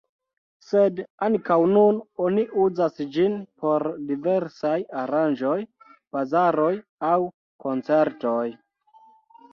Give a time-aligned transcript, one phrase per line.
[0.67, 5.55] Sed ankaŭ nun oni uzas ĝin por diversaj aranĝoj,
[6.17, 6.73] bazaroj
[7.13, 7.17] aŭ
[7.67, 8.45] koncertoj.